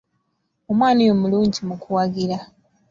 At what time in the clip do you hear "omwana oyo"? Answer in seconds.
0.71-1.15